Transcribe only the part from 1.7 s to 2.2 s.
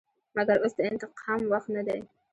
نه دى.